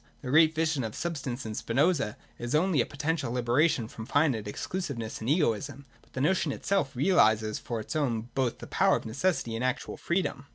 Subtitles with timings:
[0.23, 5.19] —The great vision of substance in Spinoza is only a potential liberation from finite exclusiveness
[5.21, 9.53] and egoism: but the notion itself realises for its own both the power of necessity
[9.55, 10.47] and actual freedom.